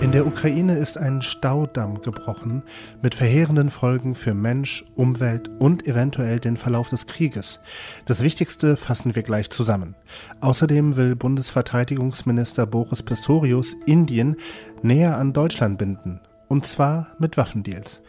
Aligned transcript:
In 0.00 0.12
der 0.12 0.26
Ukraine 0.26 0.76
ist 0.76 0.98
ein 0.98 1.22
Staudamm 1.22 2.00
gebrochen 2.00 2.64
mit 3.02 3.14
verheerenden 3.14 3.70
Folgen 3.70 4.16
für 4.16 4.34
Mensch, 4.34 4.84
Umwelt 4.96 5.48
und 5.60 5.86
eventuell 5.86 6.40
den 6.40 6.56
Verlauf 6.56 6.88
des 6.88 7.06
Krieges. 7.06 7.60
Das 8.04 8.22
Wichtigste 8.22 8.76
fassen 8.76 9.14
wir 9.14 9.22
gleich 9.22 9.48
zusammen. 9.50 9.94
Außerdem 10.40 10.96
will 10.96 11.14
Bundesverteidigungsminister 11.14 12.66
Boris 12.66 13.04
Pistorius 13.04 13.76
Indien 13.86 14.36
näher 14.82 15.18
an 15.18 15.32
Deutschland 15.32 15.78
binden, 15.78 16.20
und 16.48 16.66
zwar 16.66 17.08
mit 17.18 17.36
Waffendeals. 17.36 18.00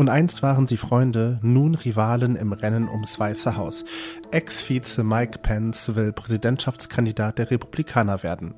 Und 0.00 0.08
einst 0.08 0.42
waren 0.42 0.66
sie 0.66 0.78
Freunde, 0.78 1.38
nun 1.42 1.74
Rivalen 1.74 2.34
im 2.34 2.54
Rennen 2.54 2.88
ums 2.88 3.20
Weiße 3.20 3.58
Haus. 3.58 3.84
Ex-Vize 4.30 5.04
Mike 5.04 5.40
Pence 5.40 5.94
will 5.94 6.14
Präsidentschaftskandidat 6.14 7.36
der 7.36 7.50
Republikaner 7.50 8.22
werden. 8.22 8.54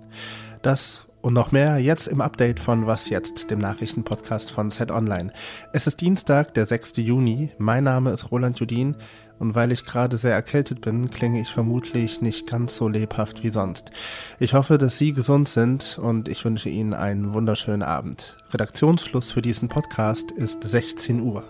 Das 0.63 1.09
und 1.23 1.33
noch 1.33 1.53
mehr 1.53 1.79
jetzt 1.79 2.09
im 2.09 2.21
Update 2.21 2.61
von 2.61 2.87
Was 2.87 3.09
jetzt, 3.09 3.51
dem 3.51 3.61
Nachrichtenpodcast 3.61 4.51
von 4.51 4.71
Set 4.71 4.91
Online. 4.91 5.33
Es 5.73 5.87
ist 5.87 6.01
Dienstag, 6.01 6.53
der 6.55 6.67
6. 6.67 6.99
Juni. 6.99 7.51
Mein 7.59 7.85
Name 7.85 8.11
ist 8.11 8.31
Roland 8.31 8.59
Judin 8.59 8.97
und 9.39 9.55
weil 9.55 9.73
ich 9.73 9.85
gerade 9.85 10.17
sehr 10.17 10.35
erkältet 10.35 10.81
bin, 10.81 11.11
klinge 11.11 11.41
ich 11.41 11.49
vermutlich 11.49 12.21
nicht 12.21 12.47
ganz 12.47 12.77
so 12.77 12.89
lebhaft 12.89 13.43
wie 13.45 13.51
sonst. 13.51 13.93
Ich 14.39 14.55
hoffe, 14.55 14.79
dass 14.79 14.99
Sie 14.99 15.13
gesund 15.13 15.49
sind 15.49 15.99
und 16.03 16.29
ich 16.29 16.45
wünsche 16.45 16.69
Ihnen 16.69 16.93
einen 16.93 17.33
wunderschönen 17.33 17.83
Abend. 17.83 18.37
Redaktionsschluss 18.53 19.31
für 19.31 19.43
diesen 19.43 19.69
Podcast 19.69 20.33
ist 20.33 20.63
16 20.63 21.21
Uhr. 21.21 21.45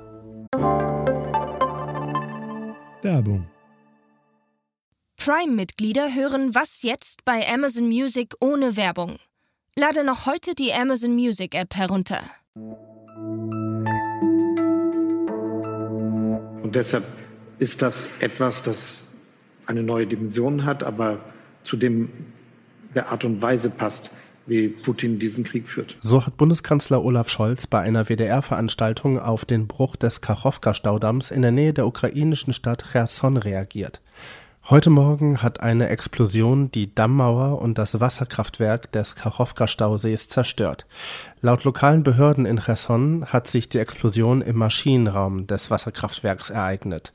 Werbung 3.02 3.46
Prime-Mitglieder 5.16 6.14
hören 6.14 6.54
Was 6.54 6.82
jetzt 6.82 7.24
bei 7.24 7.46
Amazon 7.48 7.86
Music 7.86 8.34
ohne 8.40 8.76
Werbung. 8.76 9.18
Lade 9.74 10.04
noch 10.04 10.26
heute 10.26 10.54
die 10.54 10.74
Amazon 10.74 11.14
Music 11.14 11.54
App 11.54 11.74
herunter. 11.74 12.20
Und 16.62 16.74
deshalb 16.74 17.04
ist 17.58 17.80
das 17.80 18.08
etwas, 18.20 18.62
das 18.62 18.98
eine 19.64 19.82
neue 19.82 20.06
Dimension 20.06 20.66
hat, 20.66 20.82
aber 20.82 21.20
zu 21.62 21.78
dem 21.78 22.10
der 22.94 23.08
Art 23.08 23.24
und 23.24 23.40
Weise 23.40 23.70
passt, 23.70 24.10
wie 24.44 24.68
Putin 24.68 25.18
diesen 25.18 25.42
Krieg 25.42 25.66
führt. 25.66 25.96
So 26.02 26.26
hat 26.26 26.36
Bundeskanzler 26.36 27.02
Olaf 27.02 27.30
Scholz 27.30 27.66
bei 27.66 27.80
einer 27.80 28.10
WDR-Veranstaltung 28.10 29.18
auf 29.18 29.46
den 29.46 29.68
Bruch 29.68 29.96
des 29.96 30.20
Kachowka-Staudamms 30.20 31.30
in 31.30 31.40
der 31.40 31.52
Nähe 31.52 31.72
der 31.72 31.86
ukrainischen 31.86 32.52
Stadt 32.52 32.84
Cherson 32.92 33.38
reagiert. 33.38 34.02
Heute 34.70 34.90
Morgen 34.90 35.42
hat 35.42 35.60
eine 35.60 35.88
Explosion 35.88 36.70
die 36.70 36.94
Dammmauer 36.94 37.60
und 37.60 37.78
das 37.78 37.98
Wasserkraftwerk 37.98 38.92
des 38.92 39.16
Kachowka-Stausees 39.16 40.28
zerstört. 40.28 40.86
Laut 41.40 41.64
lokalen 41.64 42.04
Behörden 42.04 42.46
in 42.46 42.60
Cherson 42.60 43.26
hat 43.26 43.48
sich 43.48 43.68
die 43.68 43.80
Explosion 43.80 44.40
im 44.40 44.56
Maschinenraum 44.56 45.48
des 45.48 45.72
Wasserkraftwerks 45.72 46.50
ereignet. 46.50 47.12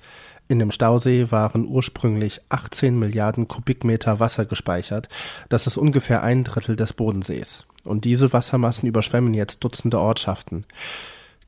In 0.50 0.60
dem 0.60 0.72
Stausee 0.72 1.32
waren 1.32 1.66
ursprünglich 1.66 2.42
18 2.50 3.00
Milliarden 3.00 3.48
Kubikmeter 3.48 4.20
Wasser 4.20 4.46
gespeichert. 4.46 5.08
Das 5.48 5.68
ist 5.68 5.78
ungefähr 5.78 6.24
ein 6.24 6.44
Drittel 6.44 6.76
des 6.76 6.92
Bodensees. 6.92 7.66
Und 7.86 8.04
diese 8.04 8.34
Wassermassen 8.34 8.90
überschwemmen 8.90 9.34
jetzt 9.34 9.64
Dutzende 9.64 10.00
Ortschaften. 10.00 10.66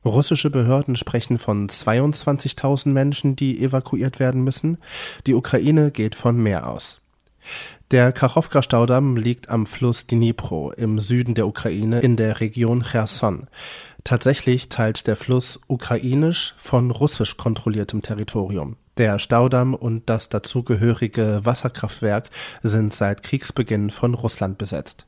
Russische 0.04 0.48
Behörden 0.48 0.96
sprechen 0.96 1.38
von 1.38 1.68
22.000 1.68 2.88
Menschen, 2.88 3.36
die 3.36 3.62
evakuiert 3.62 4.18
werden 4.18 4.42
müssen. 4.42 4.78
Die 5.26 5.34
Ukraine 5.34 5.90
geht 5.90 6.14
von 6.14 6.36
mehr 6.42 6.68
aus. 6.68 7.00
Der 7.90 8.12
Kachowka-Staudamm 8.12 9.16
liegt 9.16 9.48
am 9.50 9.66
Fluss 9.66 10.06
Dnipro 10.06 10.70
im 10.72 11.00
Süden 11.00 11.34
der 11.34 11.46
Ukraine 11.46 12.00
in 12.00 12.16
der 12.16 12.40
Region 12.40 12.84
Cherson. 12.84 13.48
Tatsächlich 14.04 14.68
teilt 14.68 15.06
der 15.06 15.16
Fluss 15.16 15.60
ukrainisch 15.66 16.54
von 16.58 16.90
russisch 16.90 17.36
kontrolliertem 17.36 18.00
Territorium. 18.00 18.76
Der 18.96 19.18
Staudamm 19.18 19.74
und 19.74 20.08
das 20.08 20.28
dazugehörige 20.28 21.40
Wasserkraftwerk 21.42 22.30
sind 22.62 22.94
seit 22.94 23.22
Kriegsbeginn 23.22 23.90
von 23.90 24.14
Russland 24.14 24.56
besetzt. 24.56 25.06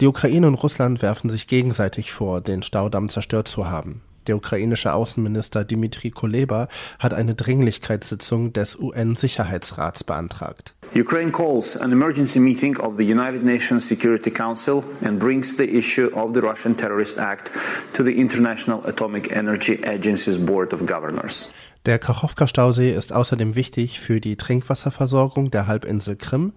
Die 0.00 0.06
Ukraine 0.06 0.46
und 0.48 0.54
Russland 0.54 1.02
werfen 1.02 1.30
sich 1.30 1.46
gegenseitig 1.46 2.12
vor, 2.12 2.40
den 2.40 2.62
Staudamm 2.62 3.08
zerstört 3.08 3.48
zu 3.48 3.68
haben. 3.68 4.02
Der 4.26 4.36
ukrainische 4.36 4.92
Außenminister 4.92 5.64
Dmitri 5.64 6.10
Kuleba 6.10 6.68
hat 6.98 7.14
eine 7.14 7.34
Dringlichkeitssitzung 7.34 8.52
des 8.52 8.78
UN-Sicherheitsrats 8.78 10.04
beantragt. 10.04 10.74
Ukraine 10.94 11.30
calls 11.30 11.76
an 11.76 11.92
emergency 11.92 12.38
meeting 12.38 12.76
of 12.78 12.96
the 12.96 13.02
United 13.02 13.42
Nations 13.42 13.86
Security 13.86 14.30
Council 14.30 14.82
and 15.02 15.18
brings 15.18 15.56
the 15.56 15.64
issue 15.64 16.08
of 16.14 16.32
the 16.34 16.40
Russian 16.40 16.76
Terrorist 16.76 17.18
Act 17.18 17.50
to 17.92 18.04
the 18.04 18.12
International 18.12 18.82
Atomic 18.86 19.30
Energy 19.30 19.78
Agency's 19.84 20.38
Board 20.38 20.72
of 20.72 20.86
Governors. 20.86 21.50
Der 21.86 21.98
Kachowka-Stausee 21.98 22.92
ist 22.92 23.12
außerdem 23.12 23.54
wichtig 23.54 24.00
für 24.00 24.20
die 24.20 24.36
Trinkwasserversorgung 24.36 25.50
der 25.50 25.66
Halbinsel 25.66 26.16
Krim 26.16 26.52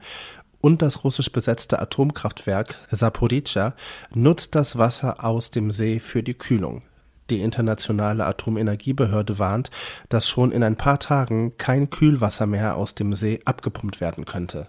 und 0.61 0.81
das 0.81 1.03
russisch 1.03 1.31
besetzte 1.31 1.79
Atomkraftwerk 1.79 2.75
Saporica 2.91 3.75
nutzt 4.13 4.55
das 4.55 4.77
Wasser 4.77 5.23
aus 5.23 5.51
dem 5.51 5.71
See 5.71 5.99
für 5.99 6.23
die 6.23 6.33
Kühlung. 6.33 6.81
Die 7.29 7.41
Internationale 7.41 8.25
Atomenergiebehörde 8.25 9.39
warnt, 9.39 9.69
dass 10.09 10.27
schon 10.27 10.51
in 10.51 10.63
ein 10.63 10.75
paar 10.75 10.99
Tagen 10.99 11.57
kein 11.57 11.89
Kühlwasser 11.89 12.45
mehr 12.45 12.75
aus 12.75 12.95
dem 12.95 13.13
See 13.13 13.39
abgepumpt 13.45 14.01
werden 14.01 14.25
könnte. 14.25 14.67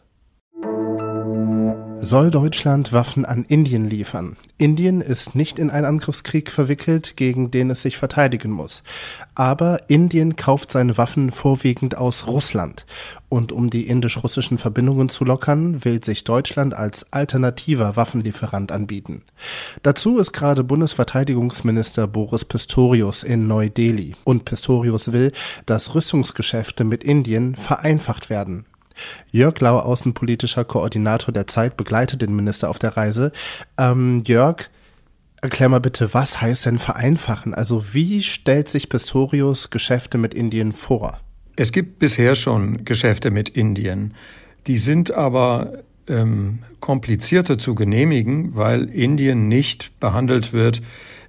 Soll 2.02 2.30
Deutschland 2.30 2.94
Waffen 2.94 3.26
an 3.26 3.44
Indien 3.44 3.86
liefern? 3.86 4.38
Indien 4.56 5.02
ist 5.02 5.34
nicht 5.34 5.58
in 5.58 5.68
einen 5.68 5.84
Angriffskrieg 5.84 6.50
verwickelt, 6.50 7.14
gegen 7.18 7.50
den 7.50 7.68
es 7.68 7.82
sich 7.82 7.98
verteidigen 7.98 8.50
muss. 8.50 8.82
Aber 9.34 9.82
Indien 9.88 10.34
kauft 10.34 10.72
seine 10.72 10.96
Waffen 10.96 11.30
vorwiegend 11.30 11.98
aus 11.98 12.26
Russland. 12.26 12.86
Und 13.28 13.52
um 13.52 13.68
die 13.68 13.86
indisch-russischen 13.86 14.56
Verbindungen 14.56 15.10
zu 15.10 15.26
lockern, 15.26 15.84
will 15.84 16.02
sich 16.02 16.24
Deutschland 16.24 16.72
als 16.72 17.12
alternativer 17.12 17.96
Waffenlieferant 17.96 18.72
anbieten. 18.72 19.22
Dazu 19.82 20.18
ist 20.18 20.32
gerade 20.32 20.64
Bundesverteidigungsminister 20.64 22.06
Boris 22.06 22.46
Pistorius 22.46 23.22
in 23.22 23.46
Neu-Delhi. 23.46 24.16
Und 24.24 24.46
Pistorius 24.46 25.12
will, 25.12 25.32
dass 25.66 25.94
Rüstungsgeschäfte 25.94 26.84
mit 26.84 27.04
Indien 27.04 27.56
vereinfacht 27.56 28.30
werden. 28.30 28.64
Jörg 29.30 29.60
Lau, 29.60 29.78
außenpolitischer 29.78 30.64
Koordinator 30.64 31.32
der 31.32 31.46
Zeit, 31.46 31.76
begleitet 31.76 32.22
den 32.22 32.34
Minister 32.34 32.70
auf 32.70 32.78
der 32.78 32.96
Reise. 32.96 33.32
Ähm, 33.78 34.22
Jörg, 34.26 34.68
erklär 35.40 35.68
mal 35.68 35.80
bitte, 35.80 36.12
was 36.14 36.40
heißt 36.40 36.66
denn 36.66 36.78
vereinfachen? 36.78 37.54
Also 37.54 37.94
wie 37.94 38.22
stellt 38.22 38.68
sich 38.68 38.88
Pistorius 38.88 39.70
Geschäfte 39.70 40.18
mit 40.18 40.34
Indien 40.34 40.72
vor? 40.72 41.20
Es 41.56 41.72
gibt 41.72 41.98
bisher 41.98 42.34
schon 42.34 42.84
Geschäfte 42.84 43.30
mit 43.30 43.48
Indien. 43.50 44.14
Die 44.66 44.78
sind 44.78 45.12
aber 45.12 45.82
ähm, 46.06 46.60
komplizierter 46.80 47.58
zu 47.58 47.74
genehmigen, 47.74 48.54
weil 48.54 48.84
Indien 48.84 49.48
nicht 49.48 49.98
behandelt 50.00 50.52
wird 50.52 50.82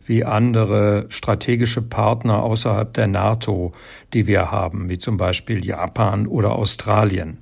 wie 0.05 0.23
andere 0.23 1.05
strategische 1.09 1.81
Partner 1.81 2.43
außerhalb 2.43 2.93
der 2.93 3.07
NATO, 3.07 3.71
die 4.13 4.27
wir 4.27 4.51
haben, 4.51 4.89
wie 4.89 4.97
zum 4.97 5.17
Beispiel 5.17 5.65
Japan 5.65 6.27
oder 6.27 6.53
Australien. 6.53 7.37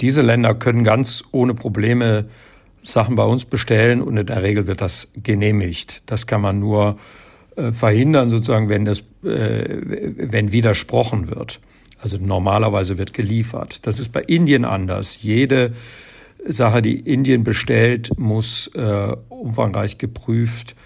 Diese 0.00 0.22
Länder 0.22 0.54
können 0.54 0.84
ganz 0.84 1.24
ohne 1.32 1.54
Probleme 1.54 2.26
Sachen 2.82 3.16
bei 3.16 3.24
uns 3.24 3.44
bestellen 3.44 4.00
und 4.02 4.16
in 4.16 4.26
der 4.26 4.42
Regel 4.42 4.66
wird 4.66 4.80
das 4.80 5.10
genehmigt. 5.16 6.02
Das 6.06 6.26
kann 6.26 6.40
man 6.40 6.60
nur 6.60 6.98
äh, 7.56 7.72
verhindern, 7.72 8.30
sozusagen, 8.30 8.68
wenn 8.68 8.84
das, 8.84 9.00
äh, 9.24 9.64
wenn 10.16 10.52
widersprochen 10.52 11.28
wird. 11.34 11.60
Also 12.00 12.18
normalerweise 12.18 12.98
wird 12.98 13.14
geliefert. 13.14 13.86
Das 13.86 13.98
ist 13.98 14.12
bei 14.12 14.22
Indien 14.22 14.64
anders. 14.64 15.22
Jede 15.22 15.72
Sache, 16.46 16.82
die 16.82 17.00
Indien 17.00 17.42
bestellt, 17.42 18.10
muss 18.18 18.68
äh, 18.74 19.16
umfangreich 19.28 19.98
geprüft 19.98 20.76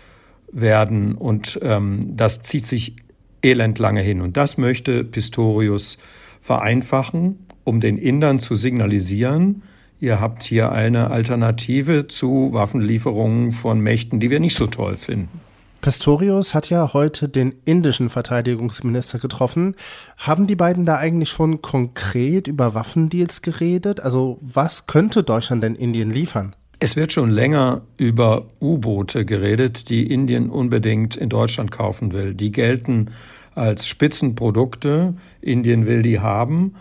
werden 0.53 1.15
und 1.15 1.59
ähm, 1.63 2.01
das 2.07 2.43
zieht 2.43 2.67
sich 2.67 2.97
elendlange 3.43 4.01
hin. 4.01 4.21
Und 4.21 4.37
das 4.37 4.59
möchte 4.59 5.05
Pistorius 5.05 5.99
vereinfachen, 6.41 7.47
um 7.65 7.81
den 7.81 7.99
Indern 7.99 8.41
zu 8.41 8.57
signalisieren, 8.57 9.63
ihr 10.01 10.21
habt 10.21 10.43
hier 10.43 10.73
eine 10.73 11.11
Alternative 11.11 12.07
zu 12.07 12.53
Waffenlieferungen 12.53 13.53
von 13.53 13.81
Mächten, 13.81 14.21
die 14.21 14.31
wir 14.31 14.41
nicht 14.41 14.57
so 14.57 14.67
toll 14.67 14.97
finden. 14.97 15.41
Pistorius 15.81 16.53
hat 16.53 16.69
ja 16.69 16.93
heute 16.93 17.29
den 17.31 17.55
indischen 17.65 18.11
Verteidigungsminister 18.11 19.19
getroffen. 19.19 19.77
Haben 20.19 20.47
die 20.47 20.57
beiden 20.57 20.85
da 20.85 20.97
eigentlich 20.97 21.31
schon 21.31 21.63
konkret 21.63 22.49
über 22.49 22.75
Waffendeals 22.75 23.41
geredet? 23.41 24.01
Also 24.01 24.39
was 24.43 24.87
könnte 24.87 25.23
Deutschland 25.23 25.65
denn 25.65 25.75
Indien 25.75 26.11
liefern? 26.11 26.55
Es 26.83 26.97
wird 26.97 27.13
schon 27.13 27.31
länger 27.31 27.83
über 27.99 28.47
U-Boote 28.59 29.27
geredet, 29.27 29.91
die 29.91 30.11
Indien 30.11 30.49
unbedingt 30.49 31.15
in 31.15 31.29
Deutschland 31.29 31.71
kaufen 31.71 32.15
will. 32.15 32.33
Die 32.33 32.51
gelten 32.51 33.11
als 33.55 33.87
Spitzenprodukte. 33.87 35.13
Indien 35.43 35.85
will 35.85 36.01
die 36.01 36.21
haben. 36.21 36.77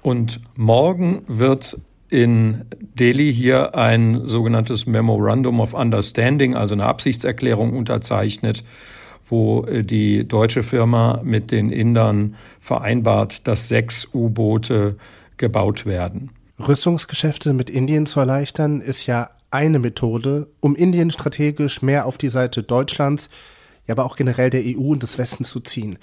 Und 0.00 0.40
morgen 0.56 1.20
wird 1.26 1.78
in 2.08 2.64
Delhi 2.98 3.30
hier 3.32 3.74
ein 3.74 4.26
sogenanntes 4.26 4.86
Memorandum 4.86 5.60
of 5.60 5.74
Understanding, 5.74 6.54
also 6.54 6.74
eine 6.74 6.86
Absichtserklärung 6.86 7.76
unterzeichnet, 7.76 8.64
wo 9.28 9.64
äh, 9.64 9.84
die 9.84 10.26
deutsche 10.26 10.62
Firma 10.62 11.20
mit 11.22 11.50
den 11.50 11.70
Indern 11.70 12.36
vereinbart, 12.58 13.46
dass 13.46 13.68
sechs 13.68 14.08
U-Boote 14.14 14.96
gebaut 15.36 15.84
werden. 15.84 16.30
Rüstungsgeschäfte 16.58 17.52
mit 17.52 17.68
Indien 17.68 18.06
zu 18.06 18.20
erleichtern, 18.20 18.80
ist 18.80 19.06
ja 19.06 19.28
eine 19.52 19.78
Methode, 19.78 20.48
um 20.60 20.76
Indien 20.76 21.10
strategisch 21.10 21.82
mehr 21.82 22.06
auf 22.06 22.18
die 22.18 22.28
Seite 22.28 22.62
Deutschlands, 22.62 23.28
ja 23.86 23.94
aber 23.94 24.04
auch 24.04 24.16
generell 24.16 24.50
der 24.50 24.62
EU 24.64 24.92
und 24.92 25.02
des 25.02 25.18
Westens 25.18 25.50
zu 25.50 25.60
ziehen. 25.60 25.98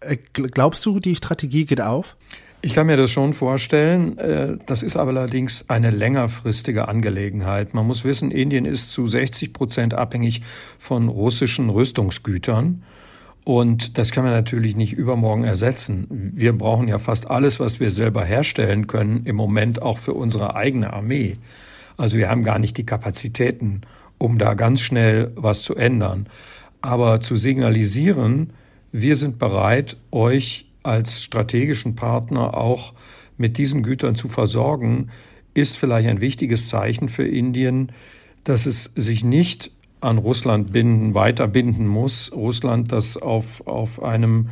Äh, 0.00 0.16
glaubst 0.32 0.84
du, 0.86 1.00
die 1.00 1.16
Strategie 1.16 1.64
geht 1.64 1.80
auf? 1.80 2.16
Ich 2.64 2.74
kann 2.74 2.86
mir 2.86 2.96
das 2.96 3.10
schon 3.10 3.32
vorstellen. 3.32 4.18
Äh, 4.18 4.56
das 4.66 4.84
ist 4.84 4.96
aber 4.96 5.10
allerdings 5.10 5.64
eine 5.68 5.90
längerfristige 5.90 6.86
Angelegenheit. 6.88 7.74
Man 7.74 7.86
muss 7.86 8.04
wissen, 8.04 8.30
Indien 8.30 8.66
ist 8.66 8.92
zu 8.92 9.06
60 9.06 9.52
Prozent 9.52 9.94
abhängig 9.94 10.42
von 10.78 11.08
russischen 11.08 11.70
Rüstungsgütern. 11.70 12.84
Und 13.44 13.98
das 13.98 14.12
kann 14.12 14.22
man 14.22 14.32
natürlich 14.32 14.76
nicht 14.76 14.92
übermorgen 14.92 15.42
ersetzen. 15.42 16.06
Wir 16.10 16.56
brauchen 16.56 16.86
ja 16.86 16.98
fast 16.98 17.28
alles, 17.28 17.58
was 17.58 17.80
wir 17.80 17.90
selber 17.90 18.24
herstellen 18.24 18.86
können, 18.86 19.22
im 19.24 19.34
Moment 19.34 19.82
auch 19.82 19.98
für 19.98 20.14
unsere 20.14 20.54
eigene 20.54 20.92
Armee. 20.92 21.38
Also 21.96 22.16
wir 22.16 22.28
haben 22.28 22.44
gar 22.44 22.58
nicht 22.58 22.76
die 22.76 22.86
Kapazitäten, 22.86 23.82
um 24.18 24.38
da 24.38 24.54
ganz 24.54 24.80
schnell 24.80 25.32
was 25.34 25.62
zu 25.62 25.74
ändern. 25.74 26.26
Aber 26.80 27.20
zu 27.20 27.36
signalisieren, 27.36 28.50
wir 28.92 29.16
sind 29.16 29.38
bereit, 29.38 29.96
euch 30.10 30.66
als 30.82 31.22
strategischen 31.22 31.94
Partner 31.94 32.56
auch 32.56 32.92
mit 33.36 33.56
diesen 33.56 33.82
Gütern 33.82 34.14
zu 34.14 34.28
versorgen, 34.28 35.10
ist 35.54 35.76
vielleicht 35.76 36.08
ein 36.08 36.20
wichtiges 36.20 36.68
Zeichen 36.68 37.08
für 37.08 37.26
Indien, 37.26 37.92
dass 38.44 38.66
es 38.66 38.84
sich 38.96 39.22
nicht 39.22 39.70
an 40.00 40.18
Russland 40.18 40.72
binden, 40.72 41.14
weiter 41.14 41.46
binden 41.46 41.86
muss. 41.86 42.32
Russland, 42.32 42.90
das 42.90 43.16
auf, 43.16 43.66
auf 43.66 44.02
einem 44.02 44.48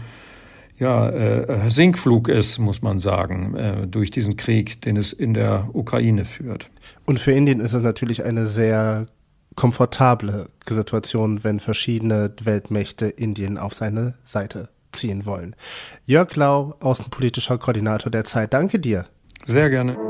ja, 0.81 1.11
äh, 1.11 1.69
Sinkflug 1.71 2.29
ist, 2.29 2.59
muss 2.59 2.81
man 2.81 2.99
sagen, 2.99 3.55
äh, 3.55 3.87
durch 3.87 4.11
diesen 4.11 4.37
Krieg, 4.37 4.81
den 4.81 4.97
es 4.97 5.13
in 5.13 5.35
der 5.35 5.69
Ukraine 5.75 6.25
führt. 6.25 6.71
Und 7.05 7.21
für 7.21 7.33
Indien 7.33 7.61
ist 7.61 7.75
es 7.75 7.83
natürlich 7.83 8.25
eine 8.25 8.47
sehr 8.47 9.07
komfortable 9.57 10.49
Situation, 10.69 11.45
wenn 11.45 11.61
verschiedene 11.61 12.33
Weltmächte 12.43 13.07
Indien 13.07 13.59
auf 13.59 13.75
seine 13.75 14.15
Seite 14.25 14.71
ziehen 14.91 15.27
wollen. 15.27 15.55
Jörg 16.07 16.35
Lau, 16.35 16.75
außenpolitischer 16.81 17.59
Koordinator 17.59 18.11
der 18.11 18.25
Zeit, 18.25 18.55
danke 18.55 18.79
dir. 18.79 19.05
Sehr 19.45 19.69
gerne. 19.69 20.10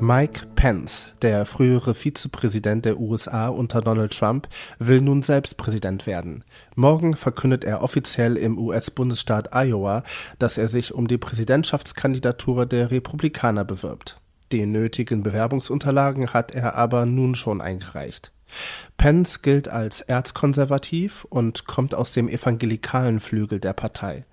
Mike 0.00 0.46
Pence, 0.56 1.06
der 1.22 1.46
frühere 1.46 1.94
Vizepräsident 1.94 2.84
der 2.84 2.98
USA 2.98 3.48
unter 3.48 3.80
Donald 3.80 4.12
Trump, 4.12 4.48
will 4.78 5.00
nun 5.00 5.22
selbst 5.22 5.56
Präsident 5.56 6.06
werden. 6.06 6.44
Morgen 6.74 7.14
verkündet 7.14 7.64
er 7.64 7.82
offiziell 7.82 8.36
im 8.36 8.58
US-Bundesstaat 8.58 9.54
Iowa, 9.54 10.02
dass 10.38 10.58
er 10.58 10.68
sich 10.68 10.92
um 10.92 11.06
die 11.06 11.18
Präsidentschaftskandidatur 11.18 12.66
der 12.66 12.90
Republikaner 12.90 13.64
bewirbt. 13.64 14.20
Die 14.52 14.66
nötigen 14.66 15.22
Bewerbungsunterlagen 15.22 16.32
hat 16.32 16.52
er 16.52 16.74
aber 16.74 17.06
nun 17.06 17.34
schon 17.34 17.60
eingereicht. 17.60 18.32
Pence 18.96 19.42
gilt 19.42 19.68
als 19.68 20.00
erzkonservativ 20.00 21.24
und 21.24 21.66
kommt 21.66 21.94
aus 21.94 22.12
dem 22.12 22.28
evangelikalen 22.28 23.20
Flügel 23.20 23.58
der 23.58 23.72
Partei. 23.72 24.24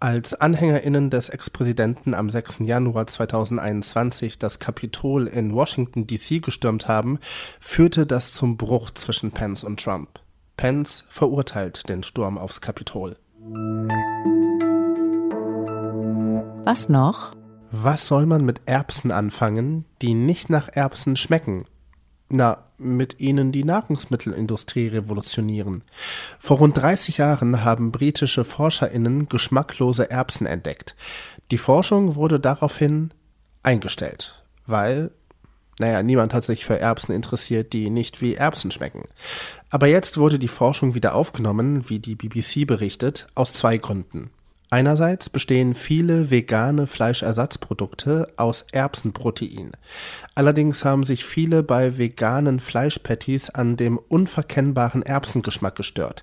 Als 0.00 0.34
AnhängerInnen 0.34 1.10
des 1.10 1.28
Ex-Präsidenten 1.28 2.14
am 2.14 2.30
6. 2.30 2.60
Januar 2.60 3.08
2021 3.08 4.38
das 4.38 4.60
Kapitol 4.60 5.26
in 5.26 5.52
Washington 5.52 6.06
DC 6.06 6.40
gestürmt 6.40 6.86
haben, 6.86 7.18
führte 7.58 8.06
das 8.06 8.30
zum 8.30 8.56
Bruch 8.56 8.90
zwischen 8.90 9.32
Pence 9.32 9.64
und 9.64 9.82
Trump. 9.82 10.20
Pence 10.56 11.04
verurteilt 11.08 11.88
den 11.88 12.04
Sturm 12.04 12.38
aufs 12.38 12.60
Kapitol. 12.60 13.16
Was 16.64 16.88
noch? 16.88 17.32
Was 17.72 18.06
soll 18.06 18.26
man 18.26 18.44
mit 18.44 18.60
Erbsen 18.66 19.10
anfangen, 19.10 19.84
die 20.00 20.14
nicht 20.14 20.48
nach 20.48 20.68
Erbsen 20.72 21.16
schmecken? 21.16 21.64
Na, 22.30 22.64
mit 22.76 23.20
ihnen 23.20 23.52
die 23.52 23.64
Nahrungsmittelindustrie 23.64 24.88
revolutionieren. 24.88 25.82
Vor 26.38 26.58
rund 26.58 26.76
30 26.76 27.18
Jahren 27.18 27.64
haben 27.64 27.90
britische 27.90 28.44
ForscherInnen 28.44 29.28
geschmacklose 29.28 30.10
Erbsen 30.10 30.46
entdeckt. 30.46 30.94
Die 31.50 31.58
Forschung 31.58 32.14
wurde 32.14 32.38
daraufhin 32.38 33.12
eingestellt, 33.62 34.44
weil, 34.66 35.10
naja, 35.78 36.02
niemand 36.02 36.34
hat 36.34 36.44
sich 36.44 36.64
für 36.64 36.78
Erbsen 36.78 37.12
interessiert, 37.12 37.72
die 37.72 37.90
nicht 37.90 38.20
wie 38.20 38.34
Erbsen 38.34 38.70
schmecken. 38.70 39.02
Aber 39.70 39.86
jetzt 39.86 40.18
wurde 40.18 40.38
die 40.38 40.48
Forschung 40.48 40.94
wieder 40.94 41.14
aufgenommen, 41.14 41.88
wie 41.88 41.98
die 41.98 42.14
BBC 42.14 42.66
berichtet, 42.66 43.26
aus 43.34 43.54
zwei 43.54 43.78
Gründen. 43.78 44.30
Einerseits 44.70 45.30
bestehen 45.30 45.74
viele 45.74 46.30
vegane 46.30 46.86
Fleischersatzprodukte 46.86 48.32
aus 48.36 48.66
Erbsenprotein. 48.70 49.72
Allerdings 50.34 50.84
haben 50.84 51.04
sich 51.04 51.24
viele 51.24 51.62
bei 51.62 51.96
veganen 51.96 52.60
Fleischpatties 52.60 53.48
an 53.50 53.76
dem 53.76 53.96
unverkennbaren 53.96 55.02
Erbsengeschmack 55.02 55.74
gestört. 55.74 56.22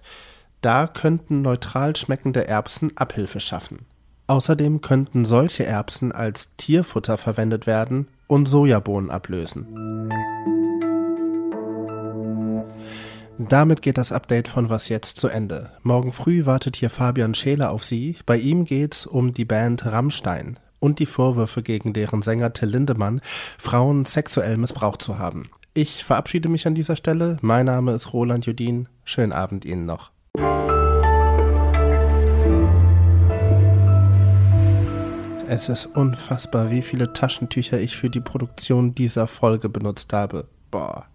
Da 0.61 0.85
könnten 0.87 1.41
neutral 1.41 1.95
schmeckende 1.95 2.47
Erbsen 2.47 2.95
Abhilfe 2.95 3.39
schaffen. 3.39 3.79
Außerdem 4.27 4.81
könnten 4.81 5.25
solche 5.25 5.65
Erbsen 5.65 6.11
als 6.11 6.55
Tierfutter 6.57 7.17
verwendet 7.17 7.67
werden 7.67 8.07
und 8.27 8.47
Sojabohnen 8.47 9.11
ablösen. 9.11 9.67
Damit 13.37 13.81
geht 13.81 13.97
das 13.97 14.13
Update 14.13 14.47
von 14.47 14.69
Was 14.69 14.87
jetzt 14.87 15.17
zu 15.17 15.27
Ende. 15.27 15.69
Morgen 15.83 16.13
früh 16.13 16.45
wartet 16.45 16.77
hier 16.77 16.89
Fabian 16.89 17.35
Scheler 17.35 17.71
auf 17.71 17.83
Sie. 17.83 18.15
Bei 18.25 18.37
ihm 18.37 18.63
geht's 18.63 19.05
um 19.05 19.33
die 19.33 19.43
Band 19.43 19.85
Rammstein 19.85 20.57
und 20.79 20.99
die 20.99 21.05
Vorwürfe 21.05 21.61
gegen 21.61 21.91
deren 21.91 22.21
Sänger 22.21 22.53
Till 22.53 22.69
Lindemann, 22.69 23.19
Frauen 23.57 24.05
sexuell 24.05 24.55
missbraucht 24.55 25.01
zu 25.01 25.19
haben. 25.19 25.49
Ich 25.73 26.05
verabschiede 26.05 26.47
mich 26.47 26.65
an 26.65 26.75
dieser 26.75 26.95
Stelle. 26.95 27.37
Mein 27.41 27.65
Name 27.65 27.91
ist 27.91 28.13
Roland 28.13 28.45
Judin. 28.45 28.87
Schönen 29.03 29.33
Abend 29.33 29.65
Ihnen 29.65 29.85
noch. 29.85 30.11
Es 35.47 35.67
ist 35.67 35.87
unfassbar, 35.87 36.71
wie 36.71 36.81
viele 36.81 37.11
Taschentücher 37.11 37.81
ich 37.81 37.97
für 37.97 38.09
die 38.09 38.21
Produktion 38.21 38.95
dieser 38.95 39.27
Folge 39.27 39.67
benutzt 39.67 40.13
habe. 40.13 40.47
Boah. 40.71 41.07